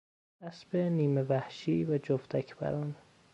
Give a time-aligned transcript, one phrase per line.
[0.41, 2.95] اسب نیمه وحشی و جفتک پران